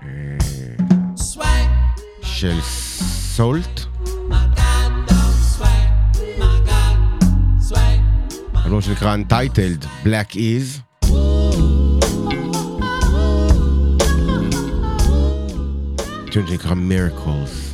[0.00, 0.04] uh,
[2.22, 2.60] של
[3.36, 3.71] סולט,
[8.72, 10.80] אלבום שנקרא Untitled, Black Is.
[16.30, 17.71] טיון שנקרא Miracles.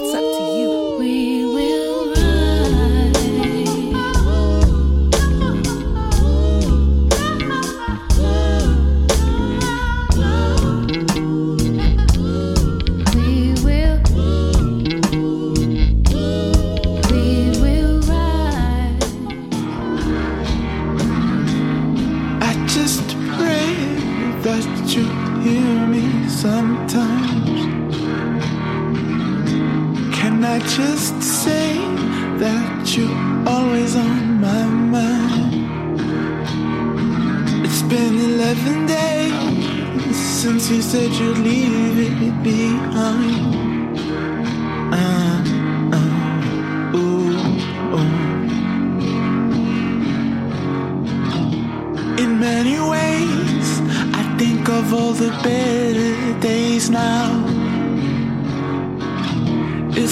[0.00, 0.29] That's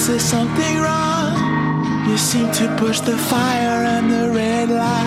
[0.07, 2.07] Is something wrong?
[2.07, 4.98] You seem to push the fire and the red light.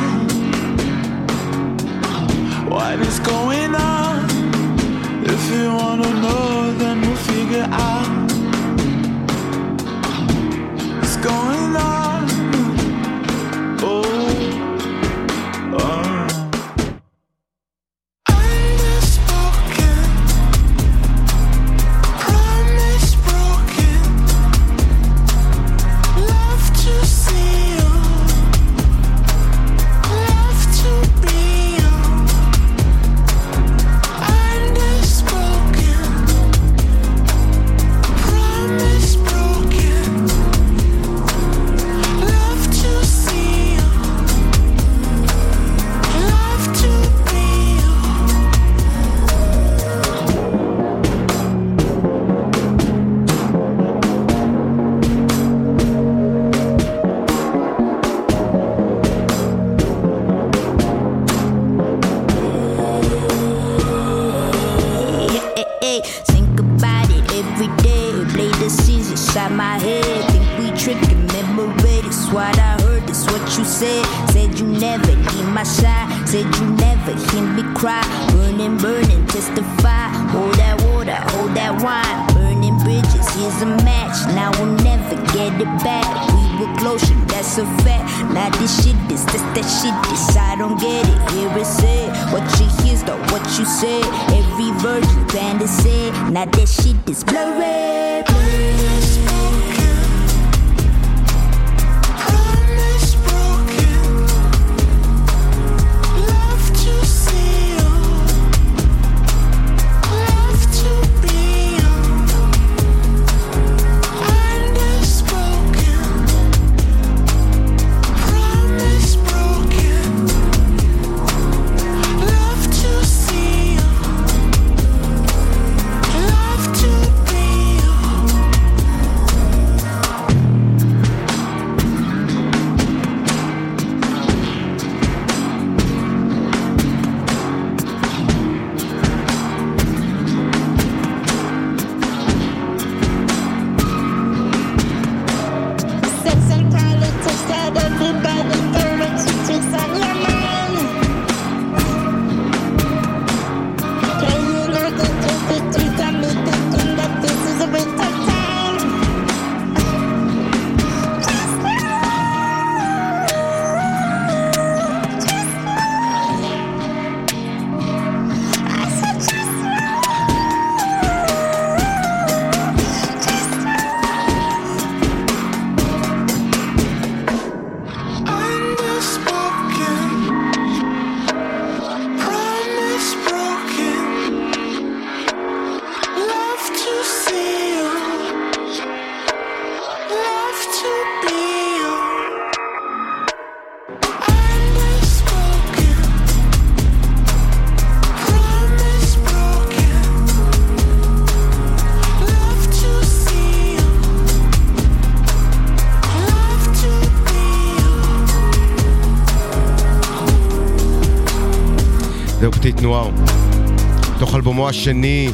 [214.62, 215.28] כמו השני,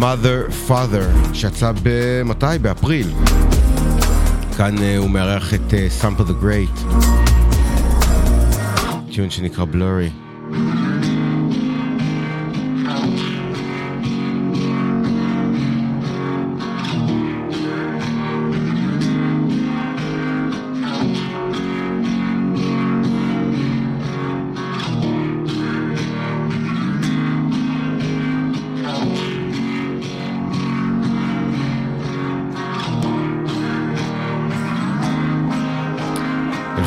[0.00, 2.46] Mother Father, שיצא במתי?
[2.62, 3.12] באפריל.
[4.56, 6.70] כאן uh, הוא מארח את סמפה דה גרייט.
[9.12, 10.10] טיון שנקרא בלורי.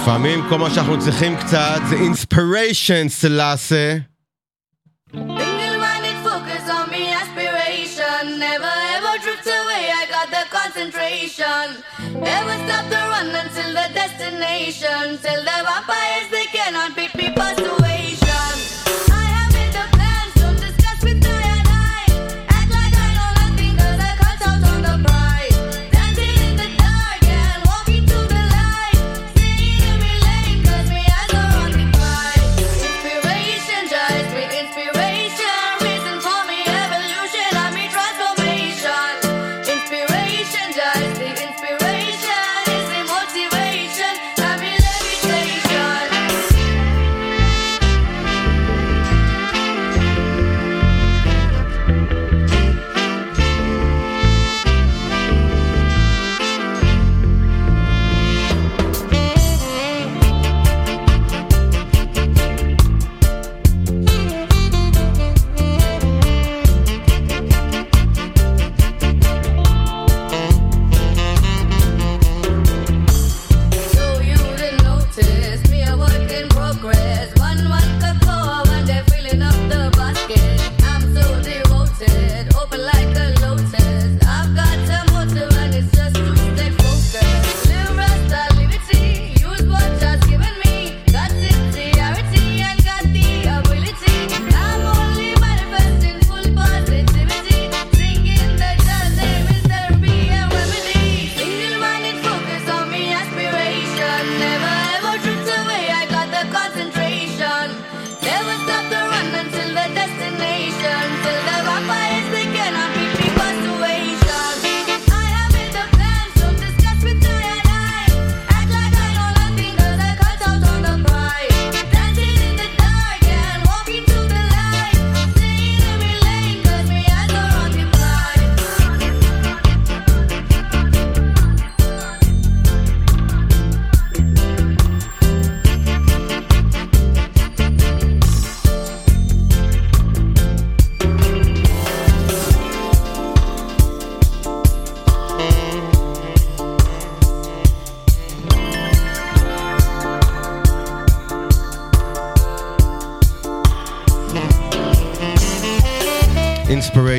[0.01, 3.95] לפעמים כל מה שאנחנו צריכים קצת זה אינספיריישן סלאסה.
[10.63, 11.65] Concentration.
[12.29, 15.03] Never stop to run until the destination.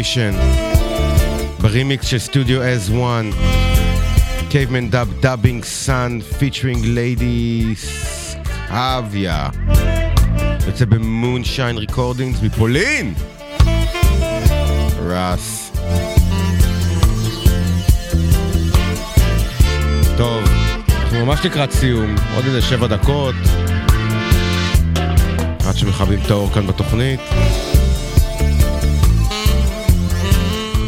[0.00, 0.34] Vibration,
[1.60, 3.30] ברימיקס של Studio As One
[4.48, 9.48] Caveman Dub Dubbing Sun, featuring Lady Skavya,
[10.66, 13.14] יוצא ב Moonshine Recordings מפולין!
[15.06, 15.72] ראס
[20.16, 20.44] טוב,
[20.88, 23.34] אנחנו ממש לקראת סיום, עוד איזה שבע דקות.
[25.68, 27.20] עד שמכבים את האור כאן בתוכנית.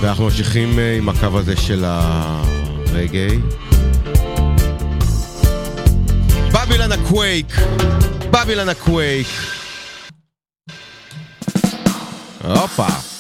[0.03, 3.39] ואנחנו ממשיכים אה, עם הקו הזה של הרגעי.
[6.53, 7.47] בבילן הקווייק,
[8.31, 9.27] בבילן הקווייק.
[12.45, 13.12] הופה.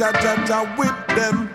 [0.00, 1.48] Them, ja ja ja ja, whip them.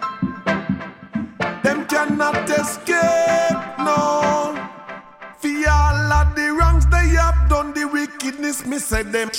[1.64, 4.56] Them cannot escape, no.
[5.40, 9.30] For all of the wrongs they have done, the wickedness, me say them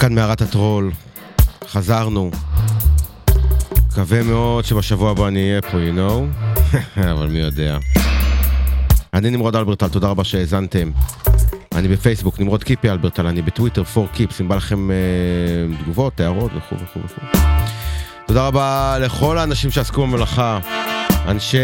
[0.00, 0.92] כאן מערת הטרול,
[1.68, 2.30] חזרנו.
[3.88, 6.46] מקווה מאוד שבשבוע הבא אני אהיה פה, you know?
[7.12, 7.78] אבל מי יודע.
[9.14, 10.90] אני נמרוד אלברטל, תודה רבה שהאזנתם.
[11.74, 14.96] אני בפייסבוק, נמרוד קיפי אלברטל, אני בטוויטר, פור קיפס, אם בא לכם אה,
[15.82, 17.38] תגובות, הערות וכו' וכו' וכו'.
[18.26, 20.58] תודה רבה לכל האנשים שעסקו במלאכה,
[21.26, 21.58] אנשי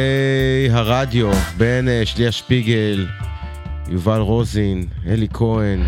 [0.71, 3.07] הרדיו, בן שליה שפיגל,
[3.89, 5.83] יובל רוזין, אלי כהן,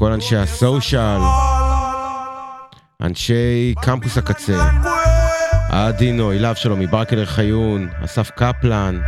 [0.00, 1.20] כל אנשי הסושיאל,
[3.02, 4.70] אנשי קמפוס הקצה,
[5.68, 9.00] עדינו, אילב שלו מברקלר חיון, אסף קפלן,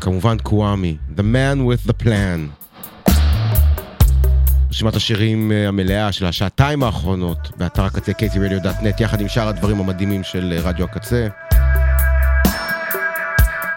[0.00, 2.68] כמובן קוואמי, The Man with the Plan.
[4.70, 10.24] רשימת השירים אה, המלאה של השעתיים האחרונות באתר הקצה kzradio.net יחד עם שאר הדברים המדהימים
[10.24, 11.26] של אה, רדיו הקצה.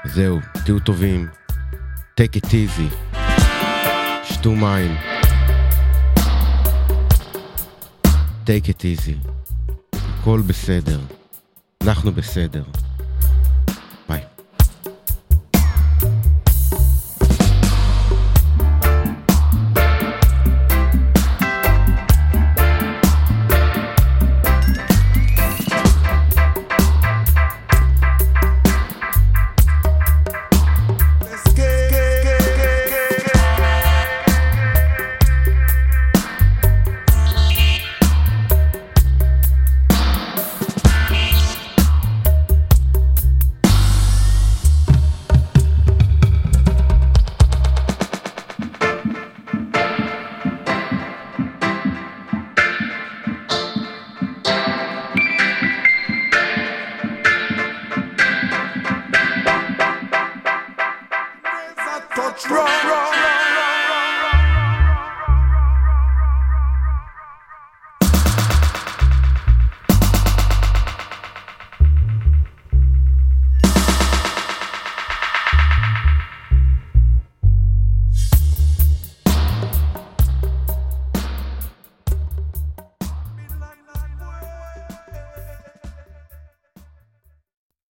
[0.06, 1.28] זהו, תהיו טובים.
[2.22, 3.11] take it easy.
[4.32, 4.96] שתו מים.
[8.46, 9.30] take it easy.
[9.96, 11.00] הכל בסדר.
[11.84, 12.64] אנחנו בסדר.